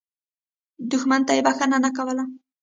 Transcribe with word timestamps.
دښمن 0.91 1.21
ته 1.27 1.31
یې 1.37 1.41
بخښنه 1.47 1.77
نه 1.85 1.89
کول. 1.97 2.17